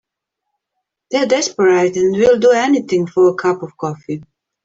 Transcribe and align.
They're 1.11 1.27
desperate 1.27 1.95
and 1.95 2.15
will 2.17 2.39
do 2.39 2.49
anything 2.49 3.05
for 3.05 3.29
a 3.29 3.35
cup 3.35 3.61
of 3.61 3.77
coffee. 3.77 4.23